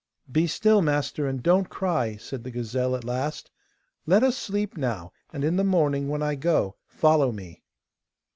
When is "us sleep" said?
4.23-4.75